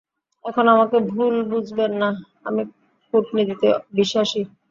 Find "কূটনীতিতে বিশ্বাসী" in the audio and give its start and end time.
3.13-4.41